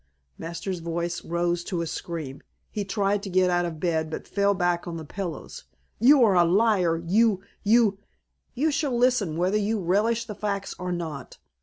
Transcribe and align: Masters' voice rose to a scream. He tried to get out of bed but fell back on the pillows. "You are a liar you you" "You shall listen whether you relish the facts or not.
Masters' 0.35 0.79
voice 0.79 1.23
rose 1.23 1.63
to 1.65 1.83
a 1.83 1.85
scream. 1.85 2.41
He 2.71 2.83
tried 2.83 3.21
to 3.21 3.29
get 3.29 3.51
out 3.51 3.65
of 3.65 3.79
bed 3.79 4.09
but 4.09 4.27
fell 4.27 4.55
back 4.55 4.87
on 4.87 4.97
the 4.97 5.05
pillows. 5.05 5.65
"You 5.99 6.23
are 6.23 6.33
a 6.33 6.43
liar 6.43 6.97
you 6.97 7.43
you" 7.63 7.99
"You 8.55 8.71
shall 8.71 8.97
listen 8.97 9.37
whether 9.37 9.57
you 9.57 9.79
relish 9.79 10.25
the 10.25 10.33
facts 10.33 10.73
or 10.79 10.91
not. 10.91 11.37